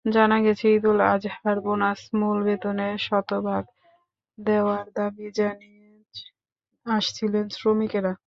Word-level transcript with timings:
জানা 0.05 0.37
গেছে, 0.45 0.65
ঈদুল 0.75 0.99
আজহার 1.13 1.57
বোনাস 1.65 2.01
মূল 2.19 2.37
বেতনের 2.45 2.95
শতভাগ 3.07 3.63
দেওয়ার 4.37 4.85
দাবি 4.97 5.27
জানিয়ে 5.37 5.87
আসছিলেন 6.85 7.45
শ্রমিকেরা। 7.49 8.13